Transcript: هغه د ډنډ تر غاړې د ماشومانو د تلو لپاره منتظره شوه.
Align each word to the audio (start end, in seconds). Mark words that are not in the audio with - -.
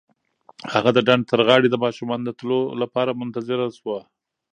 هغه 0.73 0.89
د 0.93 0.99
ډنډ 1.07 1.23
تر 1.31 1.39
غاړې 1.47 1.67
د 1.71 1.75
ماشومانو 1.85 2.23
د 2.25 2.31
تلو 2.39 2.59
لپاره 2.81 3.17
منتظره 3.21 3.65
شوه. 3.77 3.99